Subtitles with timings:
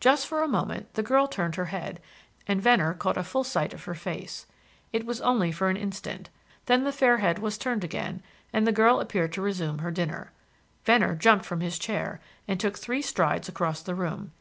[0.00, 1.98] Just for a moment the girl turned her head,
[2.46, 4.44] and Venner caught a full sight of her face.
[4.92, 6.28] It was only for an instant;
[6.66, 8.22] then the fair head was turned again,
[8.52, 10.30] and the girl appeared to resume her dinner.
[10.84, 14.32] Venner jumped from his chair and took three strides across the room.